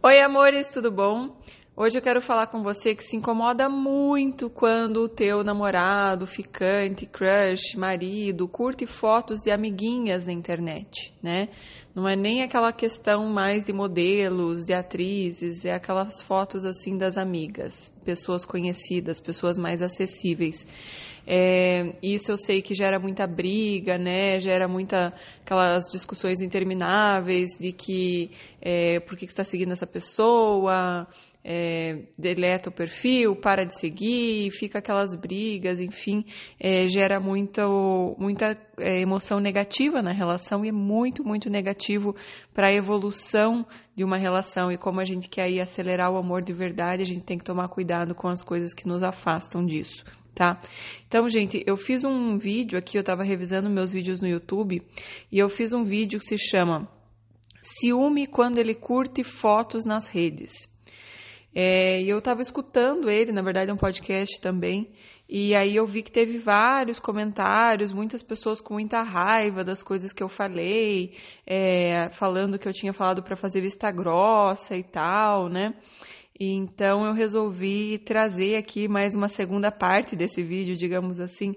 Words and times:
Oi, 0.00 0.20
amores, 0.20 0.68
tudo 0.68 0.92
bom? 0.92 1.36
Hoje 1.76 1.98
eu 1.98 2.02
quero 2.02 2.22
falar 2.22 2.46
com 2.46 2.62
você 2.62 2.94
que 2.94 3.02
se 3.02 3.16
incomoda 3.16 3.68
muito 3.68 4.48
quando 4.48 4.98
o 4.98 5.08
teu 5.08 5.42
namorado, 5.42 6.24
ficante, 6.24 7.04
crush, 7.04 7.76
marido 7.76 8.46
curte 8.46 8.86
fotos 8.86 9.40
de 9.40 9.50
amiguinhas 9.50 10.24
na 10.24 10.32
internet, 10.32 11.12
né? 11.20 11.48
Não 11.92 12.08
é 12.08 12.14
nem 12.14 12.44
aquela 12.44 12.72
questão 12.72 13.26
mais 13.26 13.64
de 13.64 13.72
modelos, 13.72 14.64
de 14.64 14.72
atrizes, 14.72 15.64
é 15.64 15.74
aquelas 15.74 16.22
fotos 16.22 16.64
assim 16.64 16.96
das 16.96 17.18
amigas, 17.18 17.92
pessoas 18.04 18.44
conhecidas, 18.44 19.18
pessoas 19.18 19.58
mais 19.58 19.82
acessíveis. 19.82 20.64
É, 21.30 21.94
isso 22.02 22.32
eu 22.32 22.38
sei 22.38 22.62
que 22.62 22.72
gera 22.72 22.98
muita 22.98 23.26
briga, 23.26 23.98
né? 23.98 24.38
Gera 24.38 24.66
muita 24.66 25.12
aquelas 25.42 25.84
discussões 25.92 26.40
intermináveis 26.40 27.50
de 27.60 27.70
que 27.70 28.30
é, 28.62 28.98
por 29.00 29.14
que, 29.14 29.26
que 29.26 29.32
está 29.32 29.44
seguindo 29.44 29.72
essa 29.72 29.86
pessoa, 29.86 31.06
é, 31.44 31.98
deleta 32.18 32.70
o 32.70 32.72
perfil, 32.72 33.36
para 33.36 33.66
de 33.66 33.78
seguir, 33.78 34.50
fica 34.52 34.78
aquelas 34.78 35.14
brigas, 35.14 35.80
enfim, 35.80 36.24
é, 36.58 36.88
gera 36.88 37.20
muita, 37.20 37.68
muita 38.18 38.56
é, 38.78 38.98
emoção 38.98 39.38
negativa 39.38 40.00
na 40.00 40.12
relação 40.12 40.64
e 40.64 40.70
é 40.70 40.72
muito, 40.72 41.22
muito 41.22 41.50
negativo 41.50 42.16
para 42.54 42.68
a 42.68 42.72
evolução 42.72 43.66
de 43.94 44.02
uma 44.02 44.16
relação. 44.16 44.72
E 44.72 44.78
como 44.78 44.98
a 44.98 45.04
gente 45.04 45.28
quer 45.28 45.42
aí 45.42 45.60
acelerar 45.60 46.10
o 46.10 46.16
amor 46.16 46.42
de 46.42 46.54
verdade, 46.54 47.02
a 47.02 47.06
gente 47.06 47.26
tem 47.26 47.36
que 47.36 47.44
tomar 47.44 47.68
cuidado 47.68 48.14
com 48.14 48.28
as 48.28 48.42
coisas 48.42 48.72
que 48.72 48.88
nos 48.88 49.02
afastam 49.02 49.66
disso 49.66 50.02
tá? 50.38 50.56
Então, 51.08 51.28
gente, 51.28 51.64
eu 51.66 51.76
fiz 51.76 52.04
um 52.04 52.38
vídeo 52.38 52.78
aqui, 52.78 52.96
eu 52.96 53.00
estava 53.00 53.24
revisando 53.24 53.68
meus 53.68 53.90
vídeos 53.90 54.20
no 54.20 54.28
YouTube, 54.28 54.80
e 55.32 55.38
eu 55.38 55.48
fiz 55.48 55.72
um 55.72 55.82
vídeo 55.82 56.20
que 56.20 56.24
se 56.24 56.38
chama 56.38 56.88
Ciúme 57.60 58.24
quando 58.24 58.58
ele 58.58 58.72
curte 58.72 59.24
fotos 59.24 59.84
nas 59.84 60.08
redes. 60.08 60.52
É, 61.52 62.00
e 62.00 62.08
eu 62.08 62.18
estava 62.18 62.40
escutando 62.40 63.10
ele, 63.10 63.32
na 63.32 63.42
verdade 63.42 63.68
é 63.68 63.74
um 63.74 63.76
podcast 63.76 64.40
também, 64.40 64.92
e 65.28 65.56
aí 65.56 65.74
eu 65.74 65.86
vi 65.86 66.04
que 66.04 66.12
teve 66.12 66.38
vários 66.38 67.00
comentários, 67.00 67.92
muitas 67.92 68.22
pessoas 68.22 68.60
com 68.60 68.74
muita 68.74 69.02
raiva 69.02 69.64
das 69.64 69.82
coisas 69.82 70.12
que 70.12 70.22
eu 70.22 70.28
falei, 70.28 71.14
é, 71.44 72.10
falando 72.10 72.60
que 72.60 72.68
eu 72.68 72.72
tinha 72.72 72.92
falado 72.92 73.24
para 73.24 73.34
fazer 73.34 73.60
vista 73.60 73.90
grossa 73.90 74.76
e 74.76 74.84
tal, 74.84 75.48
né? 75.48 75.74
Então 76.38 77.04
eu 77.04 77.12
resolvi 77.12 77.98
trazer 77.98 78.56
aqui 78.56 78.86
mais 78.86 79.14
uma 79.14 79.28
segunda 79.28 79.72
parte 79.72 80.14
desse 80.14 80.42
vídeo, 80.42 80.76
digamos 80.76 81.18
assim, 81.18 81.54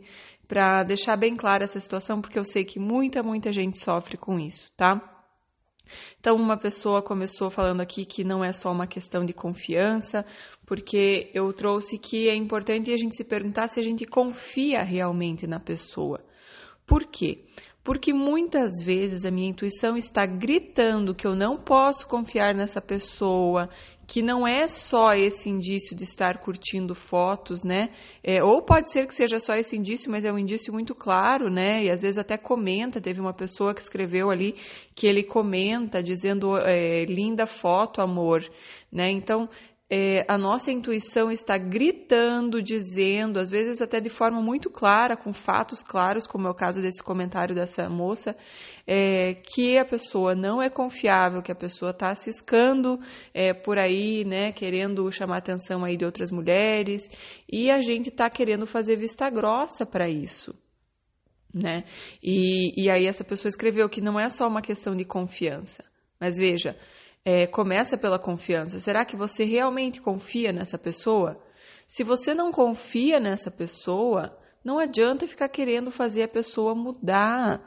para 0.48 0.84
deixar 0.84 1.16
bem 1.16 1.36
clara 1.36 1.64
essa 1.64 1.80
situação, 1.80 2.20
porque 2.20 2.40
eu 2.40 2.44
sei 2.44 2.66
que 2.66 2.80
muita, 2.80 3.22
muita 3.22 3.52
gente 3.52 3.80
sofre 3.80 4.18
com 4.18 4.40
isso, 4.40 4.72
tá? 4.76 5.12
Então, 6.20 6.36
uma 6.36 6.58
pessoa 6.58 7.02
começou 7.02 7.50
falando 7.50 7.82
aqui 7.82 8.06
que 8.06 8.24
não 8.24 8.44
é 8.44 8.52
só 8.52 8.72
uma 8.72 8.88
questão 8.88 9.26
de 9.26 9.34
confiança, 9.34 10.26
porque 10.66 11.30
eu 11.34 11.52
trouxe 11.54 11.98
que 11.98 12.30
é 12.30 12.36
importante 12.36 12.94
a 12.94 12.98
gente 12.98 13.16
se 13.16 13.24
perguntar 13.24 13.68
se 13.68 13.80
a 13.80 13.84
gente 13.84 14.06
confia 14.06 14.84
realmente 14.84 15.46
na 15.46 15.60
pessoa. 15.60 16.24
Por 16.86 17.06
quê? 17.06 17.46
Porque 17.84 18.14
muitas 18.14 18.72
vezes 18.84 19.26
a 19.26 19.32
minha 19.32 19.50
intuição 19.50 19.98
está 19.98 20.26
gritando 20.26 21.16
que 21.16 21.26
eu 21.26 21.36
não 21.36 21.58
posso 21.58 22.08
confiar 22.08 22.54
nessa 22.54 22.80
pessoa, 22.80 23.70
que 24.08 24.22
não 24.22 24.48
é 24.48 24.68
só 24.68 25.14
esse 25.14 25.50
indício 25.50 25.96
de 25.96 26.04
estar 26.04 26.40
curtindo 26.40 26.94
fotos, 26.94 27.64
né? 27.64 27.90
É, 28.24 28.44
ou 28.44 28.62
pode 28.62 28.92
ser 28.92 29.08
que 29.08 29.16
seja 29.16 29.40
só 29.40 29.56
esse 29.56 29.76
indício, 29.78 30.12
mas 30.12 30.26
é 30.26 30.32
um 30.32 30.38
indício 30.40 30.74
muito 30.74 30.94
claro, 30.94 31.50
né? 31.50 31.84
E 31.86 31.90
às 31.90 32.02
vezes 32.02 32.18
até 32.18 32.38
comenta. 32.38 33.00
Teve 33.00 33.22
uma 33.22 33.34
pessoa 33.34 33.74
que 33.74 33.82
escreveu 33.82 34.30
ali 34.30 34.56
que 34.96 35.08
ele 35.08 35.24
comenta 35.24 36.04
dizendo 36.04 36.58
é, 36.58 37.06
linda 37.06 37.48
foto, 37.48 38.02
amor, 38.02 38.44
né? 38.92 39.10
Então 39.10 39.50
é, 39.94 40.24
a 40.26 40.38
nossa 40.38 40.72
intuição 40.72 41.30
está 41.30 41.58
gritando, 41.58 42.64
dizendo, 42.64 43.38
às 43.38 43.50
vezes 43.50 43.82
até 43.82 44.00
de 44.00 44.10
forma 44.10 44.42
muito 44.42 44.70
clara, 44.70 45.18
com 45.18 45.34
fatos 45.34 45.84
claros, 45.84 46.26
como 46.26 46.48
é 46.48 46.50
o 46.50 46.56
caso 46.56 46.82
desse 46.82 47.04
comentário 47.04 47.54
dessa 47.54 47.90
moça, 47.90 48.34
é, 48.88 49.34
que 49.34 49.78
a 49.78 49.84
pessoa 49.84 50.34
não 50.34 50.62
é 50.62 50.70
confiável, 50.70 51.42
que 51.42 51.52
a 51.52 51.56
pessoa 51.56 51.92
está 51.92 52.16
ciscando 52.16 52.98
é, 53.34 53.54
por 53.54 53.78
aí, 53.78 54.24
né, 54.24 54.54
querendo 54.54 55.12
chamar 55.12 55.40
atenção 55.40 55.84
aí 55.84 55.98
de 55.98 56.06
outras 56.06 56.32
mulheres, 56.32 57.10
e 57.52 57.70
a 57.70 57.82
gente 57.82 58.08
está 58.08 58.30
querendo 58.30 58.66
fazer 58.66 58.96
vista 58.96 59.30
grossa 59.30 59.86
para 59.86 60.08
isso. 60.08 60.56
Né? 61.54 61.84
E, 62.24 62.82
e 62.82 62.90
aí 62.90 63.06
essa 63.06 63.26
pessoa 63.26 63.50
escreveu 63.50 63.90
que 63.90 64.00
não 64.00 64.18
é 64.18 64.30
só 64.30 64.48
uma 64.48 64.62
questão 64.62 64.96
de 64.96 65.04
confiança, 65.04 65.84
mas 66.18 66.38
veja, 66.38 66.78
é, 67.24 67.48
começa 67.48 67.98
pela 67.98 68.20
confiança. 68.20 68.80
Será 68.80 69.06
que 69.06 69.16
você 69.16 69.44
realmente 69.44 70.02
confia 70.02 70.52
nessa 70.52 70.78
pessoa? 70.78 71.42
Se 71.88 72.04
você 72.04 72.34
não 72.34 72.52
confia 72.52 73.20
nessa 73.20 73.52
pessoa, 73.52 74.38
não 74.64 74.80
adianta 74.80 75.28
ficar 75.28 75.50
querendo 75.50 75.92
fazer 75.92 76.24
a 76.24 76.28
pessoa 76.28 76.74
mudar. 76.74 77.62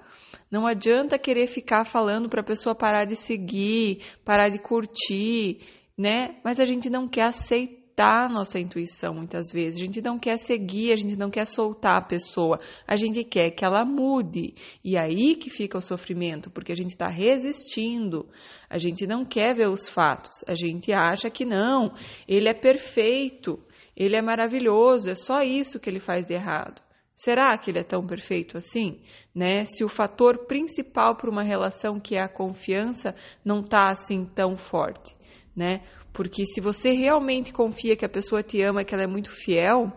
Não 0.50 0.66
adianta 0.66 1.18
querer 1.18 1.46
ficar 1.46 1.84
falando 1.84 2.28
para 2.28 2.40
a 2.40 2.44
pessoa 2.44 2.74
parar 2.74 3.04
de 3.04 3.16
seguir, 3.16 4.02
parar 4.24 4.48
de 4.48 4.58
curtir, 4.58 5.58
né? 5.96 6.36
Mas 6.44 6.58
a 6.58 6.64
gente 6.64 6.88
não 6.88 7.08
quer 7.08 7.24
aceitar 7.24 7.83
aceitar 7.94 8.26
a 8.26 8.28
nossa 8.28 8.58
intuição 8.58 9.14
muitas 9.14 9.50
vezes. 9.52 9.80
A 9.80 9.84
gente 9.84 10.02
não 10.02 10.18
quer 10.18 10.36
seguir, 10.38 10.92
a 10.92 10.96
gente 10.96 11.16
não 11.16 11.30
quer 11.30 11.46
soltar 11.46 11.96
a 11.96 12.04
pessoa. 12.04 12.58
A 12.86 12.96
gente 12.96 13.24
quer 13.24 13.50
que 13.50 13.64
ela 13.64 13.84
mude. 13.84 14.54
E 14.82 14.96
aí 14.96 15.36
que 15.36 15.48
fica 15.48 15.78
o 15.78 15.82
sofrimento, 15.82 16.50
porque 16.50 16.72
a 16.72 16.76
gente 16.76 16.90
está 16.90 17.08
resistindo. 17.08 18.26
A 18.68 18.78
gente 18.78 19.06
não 19.06 19.24
quer 19.24 19.54
ver 19.54 19.68
os 19.68 19.88
fatos. 19.88 20.42
A 20.46 20.54
gente 20.54 20.92
acha 20.92 21.30
que 21.30 21.44
não, 21.44 21.92
ele 22.26 22.48
é 22.48 22.54
perfeito, 22.54 23.58
ele 23.96 24.16
é 24.16 24.22
maravilhoso, 24.22 25.08
é 25.08 25.14
só 25.14 25.42
isso 25.42 25.78
que 25.78 25.88
ele 25.88 26.00
faz 26.00 26.26
de 26.26 26.34
errado. 26.34 26.82
Será 27.16 27.56
que 27.56 27.70
ele 27.70 27.78
é 27.78 27.84
tão 27.84 28.02
perfeito 28.02 28.58
assim? 28.58 29.00
Né? 29.32 29.64
Se 29.64 29.84
o 29.84 29.88
fator 29.88 30.46
principal 30.46 31.14
para 31.14 31.30
uma 31.30 31.44
relação, 31.44 32.00
que 32.00 32.16
é 32.16 32.20
a 32.20 32.28
confiança, 32.28 33.14
não 33.44 33.60
está 33.60 33.88
assim 33.88 34.24
tão 34.24 34.56
forte 34.56 35.14
né? 35.56 35.82
Porque 36.12 36.46
se 36.46 36.60
você 36.60 36.92
realmente 36.92 37.52
confia 37.52 37.96
que 37.96 38.04
a 38.04 38.08
pessoa 38.08 38.42
te 38.42 38.62
ama, 38.62 38.84
que 38.84 38.94
ela 38.94 39.04
é 39.04 39.06
muito 39.06 39.30
fiel, 39.30 39.92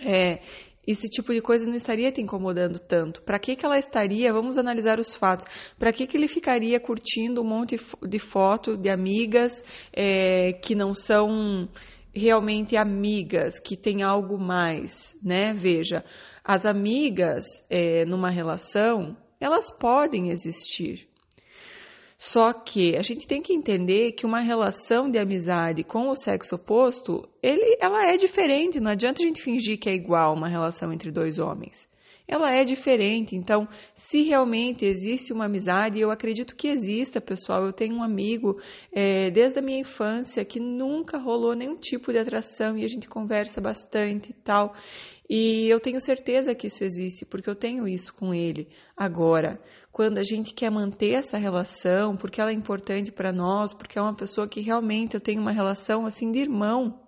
é, 0.00 0.40
esse 0.86 1.08
tipo 1.08 1.32
de 1.32 1.40
coisa 1.40 1.66
não 1.66 1.74
estaria 1.74 2.10
te 2.10 2.20
incomodando 2.20 2.80
tanto. 2.80 3.22
Para 3.22 3.38
que, 3.38 3.54
que 3.54 3.64
ela 3.64 3.78
estaria? 3.78 4.32
Vamos 4.32 4.58
analisar 4.58 4.98
os 4.98 5.14
fatos. 5.14 5.46
Para 5.78 5.92
que, 5.92 6.06
que 6.06 6.16
ele 6.16 6.26
ficaria 6.26 6.80
curtindo 6.80 7.40
um 7.40 7.44
monte 7.44 7.76
de 8.02 8.18
foto 8.18 8.76
de 8.76 8.88
amigas 8.88 9.62
é, 9.92 10.52
que 10.54 10.74
não 10.74 10.92
são 10.92 11.68
realmente 12.14 12.76
amigas, 12.76 13.58
que 13.58 13.76
tem 13.76 14.02
algo 14.02 14.38
mais, 14.38 15.16
né? 15.22 15.54
Veja, 15.54 16.04
as 16.44 16.66
amigas 16.66 17.44
é, 17.70 18.04
numa 18.04 18.28
relação, 18.28 19.16
elas 19.40 19.70
podem 19.70 20.30
existir. 20.30 21.08
Só 22.24 22.52
que 22.52 22.94
a 22.96 23.02
gente 23.02 23.26
tem 23.26 23.42
que 23.42 23.52
entender 23.52 24.12
que 24.12 24.24
uma 24.24 24.38
relação 24.38 25.10
de 25.10 25.18
amizade 25.18 25.82
com 25.82 26.08
o 26.08 26.14
sexo 26.14 26.54
oposto, 26.54 27.28
ele, 27.42 27.76
ela 27.80 28.06
é 28.06 28.16
diferente. 28.16 28.78
Não 28.78 28.92
adianta 28.92 29.20
a 29.20 29.26
gente 29.26 29.42
fingir 29.42 29.76
que 29.76 29.90
é 29.90 29.92
igual 29.92 30.32
uma 30.32 30.46
relação 30.46 30.92
entre 30.92 31.10
dois 31.10 31.40
homens. 31.40 31.88
Ela 32.28 32.52
é 32.54 32.62
diferente. 32.62 33.34
Então, 33.34 33.66
se 33.92 34.22
realmente 34.22 34.84
existe 34.84 35.32
uma 35.32 35.46
amizade, 35.46 35.98
eu 35.98 36.12
acredito 36.12 36.54
que 36.54 36.68
exista, 36.68 37.20
pessoal. 37.20 37.66
Eu 37.66 37.72
tenho 37.72 37.96
um 37.96 38.04
amigo 38.04 38.56
é, 38.92 39.28
desde 39.32 39.58
a 39.58 39.62
minha 39.62 39.80
infância 39.80 40.44
que 40.44 40.60
nunca 40.60 41.18
rolou 41.18 41.56
nenhum 41.56 41.76
tipo 41.76 42.12
de 42.12 42.18
atração 42.20 42.78
e 42.78 42.84
a 42.84 42.88
gente 42.88 43.08
conversa 43.08 43.60
bastante 43.60 44.30
e 44.30 44.34
tal. 44.34 44.74
E 45.34 45.66
eu 45.66 45.80
tenho 45.80 45.98
certeza 45.98 46.54
que 46.54 46.66
isso 46.66 46.84
existe, 46.84 47.24
porque 47.24 47.48
eu 47.48 47.56
tenho 47.56 47.88
isso 47.88 48.12
com 48.12 48.34
ele. 48.34 48.68
Agora, 48.94 49.58
quando 49.90 50.18
a 50.18 50.22
gente 50.22 50.52
quer 50.52 50.70
manter 50.70 51.12
essa 51.12 51.38
relação, 51.38 52.14
porque 52.18 52.38
ela 52.38 52.50
é 52.50 52.54
importante 52.54 53.10
para 53.10 53.32
nós, 53.32 53.72
porque 53.72 53.98
é 53.98 54.02
uma 54.02 54.14
pessoa 54.14 54.46
que 54.46 54.60
realmente 54.60 55.14
eu 55.14 55.20
tenho 55.22 55.40
uma 55.40 55.50
relação 55.50 56.04
assim 56.04 56.30
de 56.30 56.38
irmão, 56.38 57.00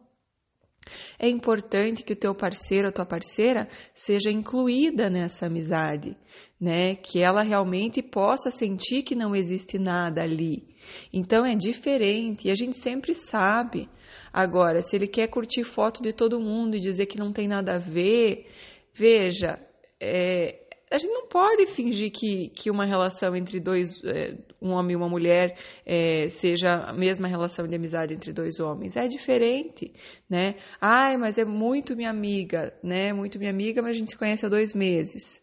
é 1.18 1.28
importante 1.28 2.02
que 2.02 2.14
o 2.14 2.16
teu 2.16 2.34
parceiro 2.34 2.86
ou 2.86 2.92
tua 2.92 3.04
parceira 3.04 3.68
seja 3.94 4.30
incluída 4.30 5.10
nessa 5.10 5.44
amizade, 5.44 6.16
né? 6.58 6.94
Que 6.94 7.22
ela 7.22 7.42
realmente 7.42 8.02
possa 8.02 8.50
sentir 8.50 9.02
que 9.02 9.14
não 9.14 9.36
existe 9.36 9.78
nada 9.78 10.22
ali. 10.22 10.73
Então 11.12 11.44
é 11.44 11.54
diferente 11.54 12.48
e 12.48 12.50
a 12.50 12.54
gente 12.54 12.76
sempre 12.76 13.14
sabe. 13.14 13.88
Agora, 14.32 14.82
se 14.82 14.96
ele 14.96 15.06
quer 15.06 15.28
curtir 15.28 15.64
foto 15.64 16.02
de 16.02 16.12
todo 16.12 16.40
mundo 16.40 16.76
e 16.76 16.80
dizer 16.80 17.06
que 17.06 17.18
não 17.18 17.32
tem 17.32 17.46
nada 17.46 17.76
a 17.76 17.78
ver, 17.78 18.46
veja, 18.92 19.58
é, 20.00 20.64
a 20.94 20.98
gente 20.98 21.12
não 21.12 21.26
pode 21.26 21.66
fingir 21.66 22.10
que, 22.12 22.50
que 22.50 22.70
uma 22.70 22.84
relação 22.84 23.34
entre 23.34 23.58
dois, 23.58 24.02
é, 24.04 24.36
um 24.62 24.70
homem 24.70 24.92
e 24.92 24.96
uma 24.96 25.08
mulher, 25.08 25.56
é, 25.84 26.28
seja 26.28 26.84
a 26.86 26.92
mesma 26.92 27.26
relação 27.26 27.66
de 27.66 27.74
amizade 27.74 28.14
entre 28.14 28.32
dois 28.32 28.60
homens. 28.60 28.96
É 28.96 29.08
diferente, 29.08 29.92
né? 30.28 30.54
Ai, 30.80 31.16
mas 31.16 31.36
é 31.36 31.44
muito 31.44 31.96
minha 31.96 32.10
amiga, 32.10 32.72
né? 32.82 33.12
Muito 33.12 33.38
minha 33.38 33.50
amiga, 33.50 33.82
mas 33.82 33.92
a 33.92 33.98
gente 33.98 34.10
se 34.10 34.16
conhece 34.16 34.46
há 34.46 34.48
dois 34.48 34.72
meses. 34.72 35.42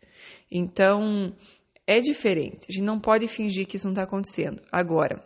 Então, 0.50 1.36
é 1.86 2.00
diferente. 2.00 2.66
A 2.70 2.72
gente 2.72 2.86
não 2.86 3.00
pode 3.00 3.28
fingir 3.28 3.68
que 3.68 3.76
isso 3.76 3.86
não 3.86 3.94
está 3.94 4.04
acontecendo. 4.04 4.62
Agora, 4.72 5.22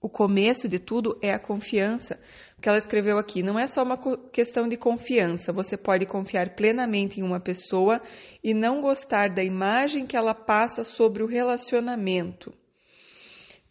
o 0.00 0.08
começo 0.08 0.66
de 0.66 0.78
tudo 0.78 1.18
é 1.20 1.32
a 1.32 1.38
confiança. 1.38 2.18
O 2.56 2.60
que 2.62 2.68
ela 2.68 2.78
escreveu 2.78 3.18
aqui 3.18 3.42
não 3.42 3.58
é 3.58 3.66
só 3.66 3.82
uma 3.82 3.98
questão 4.30 4.66
de 4.66 4.76
confiança. 4.76 5.52
Você 5.52 5.76
pode 5.76 6.06
confiar 6.06 6.54
plenamente 6.54 7.20
em 7.20 7.22
uma 7.22 7.38
pessoa 7.38 8.00
e 8.42 8.54
não 8.54 8.80
gostar 8.80 9.28
da 9.28 9.44
imagem 9.44 10.06
que 10.06 10.16
ela 10.16 10.34
passa 10.34 10.84
sobre 10.84 11.22
o 11.22 11.26
relacionamento. 11.26 12.52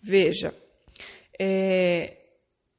Veja, 0.02 0.54
é, 1.40 2.18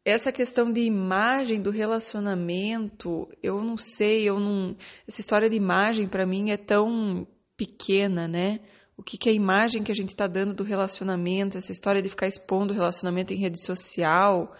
essa 0.04 0.30
questão 0.30 0.72
de 0.72 0.80
imagem 0.80 1.60
do 1.60 1.70
relacionamento, 1.70 3.28
eu 3.42 3.62
não 3.62 3.76
sei, 3.76 4.28
eu 4.28 4.38
não. 4.38 4.76
Essa 5.08 5.20
história 5.20 5.50
de 5.50 5.56
imagem 5.56 6.08
para 6.08 6.24
mim 6.24 6.50
é 6.50 6.56
tão 6.56 7.26
pequena, 7.56 8.28
né? 8.28 8.60
O 9.00 9.02
que, 9.02 9.16
que 9.16 9.30
é 9.30 9.32
a 9.32 9.34
imagem 9.34 9.82
que 9.82 9.90
a 9.90 9.94
gente 9.94 10.10
está 10.10 10.26
dando 10.26 10.52
do 10.52 10.62
relacionamento, 10.62 11.56
essa 11.56 11.72
história 11.72 12.02
de 12.02 12.10
ficar 12.10 12.26
expondo 12.26 12.74
o 12.74 12.76
relacionamento 12.76 13.32
em 13.32 13.38
rede 13.38 13.58
social, 13.64 14.52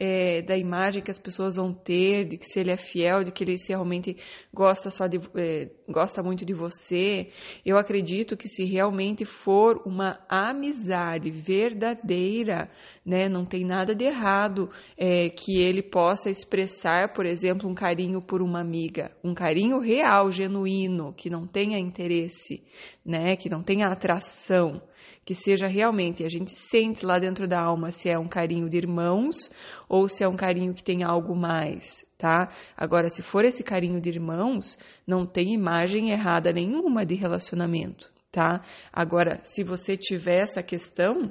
é, 0.00 0.40
da 0.40 0.56
imagem 0.56 1.02
que 1.02 1.10
as 1.10 1.18
pessoas 1.18 1.56
vão 1.56 1.74
ter, 1.74 2.24
de 2.24 2.38
que 2.38 2.46
se 2.46 2.58
ele 2.58 2.70
é 2.70 2.76
fiel, 2.78 3.22
de 3.22 3.30
que 3.30 3.44
ele 3.44 3.54
realmente 3.68 4.16
gosta 4.52 4.90
só 4.90 5.06
de, 5.06 5.20
é, 5.34 5.68
gosta 5.86 6.22
muito 6.22 6.46
de 6.46 6.54
você. 6.54 7.28
Eu 7.66 7.76
acredito 7.76 8.34
que 8.34 8.48
se 8.48 8.64
realmente 8.64 9.26
for 9.26 9.82
uma 9.84 10.18
amizade 10.26 11.30
verdadeira, 11.30 12.70
né, 13.04 13.28
não 13.28 13.44
tem 13.44 13.62
nada 13.62 13.94
de 13.94 14.06
errado 14.06 14.70
é, 14.96 15.28
que 15.28 15.60
ele 15.60 15.82
possa 15.82 16.30
expressar, 16.30 17.12
por 17.12 17.26
exemplo, 17.26 17.68
um 17.68 17.74
carinho 17.74 18.22
por 18.22 18.40
uma 18.40 18.60
amiga, 18.60 19.10
um 19.22 19.34
carinho 19.34 19.78
real, 19.80 20.32
genuíno, 20.32 21.12
que 21.12 21.28
não 21.28 21.46
tenha 21.46 21.78
interesse, 21.78 22.64
né, 23.04 23.36
que 23.36 23.50
não 23.50 23.62
tenha 23.62 23.88
atração 23.88 24.80
que 25.24 25.34
seja 25.34 25.66
realmente, 25.66 26.24
a 26.24 26.28
gente 26.28 26.50
sente 26.54 27.04
lá 27.04 27.18
dentro 27.18 27.46
da 27.46 27.60
alma 27.60 27.90
se 27.90 28.08
é 28.08 28.18
um 28.18 28.28
carinho 28.28 28.68
de 28.68 28.76
irmãos 28.76 29.50
ou 29.88 30.08
se 30.08 30.24
é 30.24 30.28
um 30.28 30.36
carinho 30.36 30.74
que 30.74 30.82
tem 30.82 31.02
algo 31.02 31.36
mais, 31.36 32.04
tá? 32.16 32.48
Agora, 32.76 33.08
se 33.08 33.22
for 33.22 33.44
esse 33.44 33.62
carinho 33.62 34.00
de 34.00 34.08
irmãos, 34.08 34.78
não 35.06 35.26
tem 35.26 35.52
imagem 35.52 36.10
errada 36.10 36.52
nenhuma 36.52 37.04
de 37.04 37.14
relacionamento, 37.14 38.10
tá? 38.32 38.62
Agora, 38.92 39.40
se 39.44 39.62
você 39.62 39.96
tiver 39.96 40.40
essa 40.40 40.62
questão, 40.62 41.30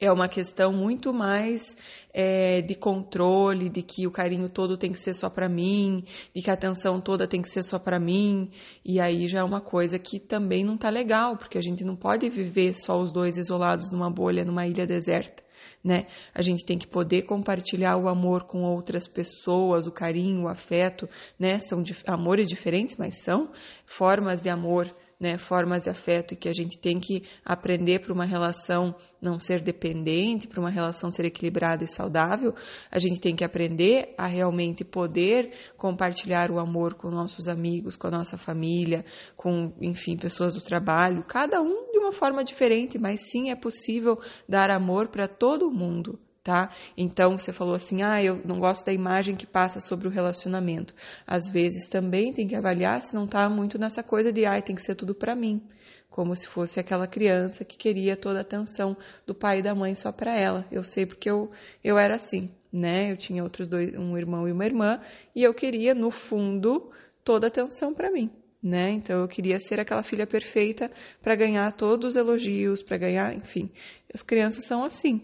é 0.00 0.12
uma 0.12 0.28
questão 0.28 0.72
muito 0.72 1.12
mais 1.12 1.74
é, 2.12 2.60
de 2.62 2.74
controle, 2.74 3.68
de 3.68 3.82
que 3.82 4.06
o 4.06 4.10
carinho 4.10 4.48
todo 4.50 4.76
tem 4.76 4.92
que 4.92 4.98
ser 4.98 5.14
só 5.14 5.28
para 5.28 5.48
mim, 5.48 6.04
de 6.34 6.42
que 6.42 6.50
a 6.50 6.54
atenção 6.54 7.00
toda 7.00 7.28
tem 7.28 7.42
que 7.42 7.48
ser 7.48 7.62
só 7.62 7.78
para 7.78 7.98
mim, 7.98 8.50
e 8.84 9.00
aí 9.00 9.26
já 9.28 9.40
é 9.40 9.44
uma 9.44 9.60
coisa 9.60 9.98
que 9.98 10.18
também 10.18 10.64
não 10.64 10.76
tá 10.76 10.88
legal, 10.88 11.36
porque 11.36 11.58
a 11.58 11.62
gente 11.62 11.84
não 11.84 11.96
pode 11.96 12.28
viver 12.28 12.74
só 12.74 13.00
os 13.00 13.12
dois 13.12 13.36
isolados 13.36 13.92
numa 13.92 14.10
bolha, 14.10 14.44
numa 14.44 14.66
ilha 14.66 14.86
deserta. 14.86 15.42
Né? 15.82 16.06
A 16.34 16.42
gente 16.42 16.64
tem 16.64 16.76
que 16.76 16.86
poder 16.86 17.22
compartilhar 17.22 17.96
o 17.96 18.08
amor 18.08 18.44
com 18.44 18.62
outras 18.62 19.06
pessoas, 19.06 19.86
o 19.86 19.92
carinho, 19.92 20.44
o 20.44 20.48
afeto, 20.48 21.08
né? 21.38 21.58
São 21.60 21.82
amores 22.06 22.48
diferentes, 22.48 22.96
mas 22.96 23.22
são 23.22 23.50
formas 23.86 24.42
de 24.42 24.48
amor 24.48 24.92
né, 25.20 25.36
formas 25.36 25.82
de 25.82 25.90
afeto 25.90 26.32
e 26.32 26.36
que 26.36 26.48
a 26.48 26.52
gente 26.52 26.78
tem 26.78 27.00
que 27.00 27.22
aprender 27.44 28.00
para 28.00 28.12
uma 28.12 28.24
relação 28.24 28.94
não 29.20 29.40
ser 29.40 29.60
dependente, 29.60 30.46
para 30.46 30.60
uma 30.60 30.70
relação 30.70 31.10
ser 31.10 31.24
equilibrada 31.24 31.82
e 31.82 31.88
saudável, 31.88 32.54
a 32.90 32.98
gente 33.00 33.20
tem 33.20 33.34
que 33.34 33.44
aprender 33.44 34.14
a 34.16 34.26
realmente 34.26 34.84
poder 34.84 35.52
compartilhar 35.76 36.50
o 36.50 36.60
amor 36.60 36.94
com 36.94 37.10
nossos 37.10 37.48
amigos, 37.48 37.96
com 37.96 38.06
a 38.06 38.12
nossa 38.12 38.38
família, 38.38 39.04
com, 39.36 39.72
enfim, 39.80 40.16
pessoas 40.16 40.54
do 40.54 40.60
trabalho, 40.60 41.24
cada 41.26 41.60
um 41.60 41.90
de 41.90 41.98
uma 41.98 42.12
forma 42.12 42.44
diferente, 42.44 42.98
mas 42.98 43.28
sim 43.30 43.50
é 43.50 43.56
possível 43.56 44.18
dar 44.48 44.70
amor 44.70 45.08
para 45.08 45.26
todo 45.26 45.70
mundo 45.70 46.18
tá? 46.48 46.70
Então 46.96 47.36
você 47.36 47.52
falou 47.52 47.74
assim: 47.74 48.00
"Ah, 48.02 48.24
eu 48.24 48.40
não 48.42 48.58
gosto 48.58 48.86
da 48.86 48.92
imagem 48.92 49.36
que 49.36 49.46
passa 49.46 49.80
sobre 49.80 50.08
o 50.08 50.10
relacionamento". 50.10 50.94
Às 51.26 51.46
vezes 51.46 51.88
também 51.88 52.32
tem 52.32 52.48
que 52.48 52.56
avaliar 52.56 53.02
se 53.02 53.14
não 53.14 53.26
está 53.26 53.50
muito 53.50 53.78
nessa 53.78 54.02
coisa 54.02 54.32
de 54.32 54.46
ai, 54.46 54.62
tem 54.62 54.74
que 54.74 54.80
ser 54.80 54.94
tudo 54.94 55.14
para 55.14 55.34
mim, 55.34 55.62
como 56.08 56.34
se 56.34 56.46
fosse 56.46 56.80
aquela 56.80 57.06
criança 57.06 57.66
que 57.66 57.76
queria 57.76 58.16
toda 58.16 58.38
a 58.38 58.40
atenção 58.40 58.96
do 59.26 59.34
pai 59.34 59.58
e 59.58 59.62
da 59.62 59.74
mãe 59.74 59.94
só 59.94 60.10
para 60.10 60.34
ela. 60.34 60.64
Eu 60.72 60.82
sei 60.82 61.04
porque 61.04 61.28
eu 61.28 61.50
eu 61.84 61.98
era 61.98 62.14
assim, 62.14 62.50
né? 62.72 63.12
Eu 63.12 63.18
tinha 63.18 63.42
outros 63.42 63.68
dois, 63.68 63.94
um 63.94 64.16
irmão 64.16 64.48
e 64.48 64.52
uma 64.52 64.64
irmã, 64.64 65.00
e 65.36 65.42
eu 65.42 65.52
queria 65.52 65.94
no 65.94 66.10
fundo 66.10 66.90
toda 67.22 67.46
a 67.46 67.48
atenção 67.48 67.92
para 67.92 68.10
mim. 68.10 68.30
Né? 68.62 68.90
Então 68.92 69.20
eu 69.20 69.28
queria 69.28 69.60
ser 69.60 69.78
aquela 69.78 70.02
filha 70.02 70.26
perfeita 70.26 70.90
para 71.22 71.36
ganhar 71.36 71.70
todos 71.72 72.12
os 72.12 72.16
elogios, 72.16 72.82
para 72.82 72.96
ganhar, 72.96 73.34
enfim. 73.34 73.70
As 74.12 74.22
crianças 74.22 74.64
são 74.64 74.82
assim, 74.82 75.22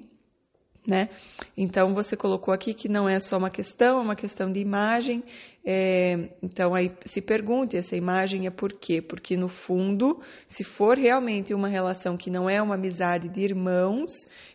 né? 0.86 1.08
Então 1.56 1.94
você 1.94 2.16
colocou 2.16 2.52
aqui 2.52 2.74
que 2.74 2.88
não 2.88 3.08
é 3.08 3.18
só 3.18 3.38
uma 3.38 3.50
questão, 3.50 3.98
é 3.98 4.02
uma 4.02 4.16
questão 4.16 4.52
de 4.52 4.60
imagem. 4.60 5.24
É, 5.66 6.28
então 6.42 6.74
aí 6.74 6.92
se 7.06 7.22
pergunte 7.22 7.74
essa 7.74 7.96
imagem 7.96 8.46
é 8.46 8.50
por 8.50 8.70
quê? 8.70 9.00
Porque 9.00 9.34
no 9.34 9.48
fundo, 9.48 10.20
se 10.46 10.62
for 10.62 10.98
realmente 10.98 11.54
uma 11.54 11.68
relação 11.68 12.18
que 12.18 12.30
não 12.30 12.50
é 12.50 12.60
uma 12.60 12.74
amizade 12.74 13.30
de 13.30 13.40
irmãos, 13.40 14.10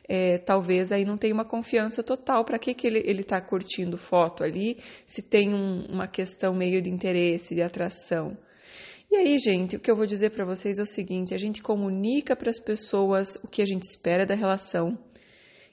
é, 0.08 0.38
talvez 0.38 0.92
aí 0.92 1.04
não 1.04 1.18
tenha 1.18 1.34
uma 1.34 1.46
confiança 1.46 2.04
total. 2.04 2.46
Para 2.46 2.60
que, 2.60 2.76
que 2.76 2.86
ele 2.86 3.22
está 3.22 3.42
curtindo 3.42 3.98
foto 3.98 4.44
ali? 4.44 4.78
Se 5.06 5.24
tem 5.24 5.54
um, 5.54 5.86
uma 5.90 6.08
questão 6.08 6.54
meio 6.54 6.80
de 6.81 6.92
interesse, 6.92 7.56
de 7.56 7.62
atração. 7.64 8.38
E 9.12 9.16
aí, 9.16 9.40
gente, 9.40 9.76
o 9.76 9.80
que 9.80 9.90
eu 9.90 9.96
vou 9.96 10.06
dizer 10.06 10.30
para 10.30 10.46
vocês 10.46 10.78
é 10.78 10.84
o 10.84 10.86
seguinte: 10.86 11.34
a 11.34 11.38
gente 11.40 11.64
comunica 11.64 12.36
para 12.36 12.52
as 12.52 12.60
pessoas 12.60 13.36
o 13.44 13.48
que 13.48 13.64
a 13.64 13.66
gente 13.66 13.81
espera 13.81 14.24
da 14.24 14.36
relação 14.36 14.96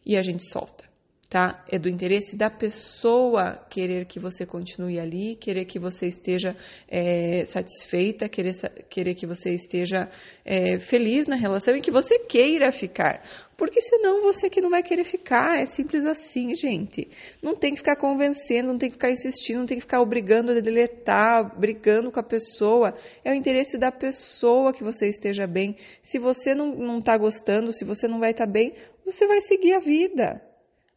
e 0.07 0.17
a 0.17 0.23
gente 0.23 0.49
solta, 0.49 0.85
tá? 1.29 1.65
É 1.69 1.81
do 1.81 1.89
interesse 1.89 2.37
da 2.37 2.49
pessoa 2.49 3.57
querer 3.69 4.05
que 4.07 4.21
você 4.21 4.47
continue 4.47 5.01
ali, 5.01 5.35
querer 5.35 5.65
que 5.65 5.81
você 5.81 6.07
esteja 6.07 6.57
é, 6.87 7.45
satisfeita, 7.45 8.29
querer, 8.29 8.55
querer 8.89 9.17
que 9.17 9.27
você 9.27 9.53
esteja 9.53 10.09
é, 10.45 10.79
feliz 10.79 11.27
na 11.27 11.35
relação 11.35 11.75
e 11.75 11.81
que 11.81 11.91
você 11.91 12.21
queira 12.21 12.71
ficar. 12.71 13.21
Porque 13.57 13.81
senão 13.81 14.23
você 14.23 14.49
que 14.49 14.61
não 14.61 14.71
vai 14.71 14.83
querer 14.83 15.05
ficar, 15.05 15.59
é 15.59 15.67
simples 15.67 16.05
assim, 16.05 16.55
gente. 16.55 17.09
Não 17.43 17.57
tem 17.57 17.73
que 17.73 17.79
ficar 17.79 17.97
convencendo, 17.97 18.69
não 18.69 18.79
tem 18.79 18.91
que 18.91 18.97
ficar 18.97 19.11
insistindo, 19.11 19.61
não 19.61 19.67
tem 19.67 19.79
que 19.79 19.83
ficar 19.83 20.01
obrigando 20.01 20.53
a 20.53 20.61
deletar, 20.61 21.59
brigando 21.59 22.13
com 22.13 22.21
a 22.21 22.23
pessoa. 22.23 22.95
É 23.25 23.33
o 23.33 23.35
interesse 23.35 23.77
da 23.77 23.91
pessoa 23.91 24.73
que 24.73 24.85
você 24.85 25.09
esteja 25.09 25.47
bem. 25.47 25.75
Se 26.03 26.19
você 26.19 26.55
não 26.55 26.99
está 26.99 27.17
gostando, 27.17 27.73
se 27.73 27.85
você 27.85 28.07
não 28.07 28.21
vai 28.21 28.33
estar 28.33 28.47
tá 28.47 28.53
bem, 28.53 28.75
você 29.07 29.25
vai 29.27 29.41
seguir 29.41 29.73
a 29.73 29.79
vida. 29.79 30.43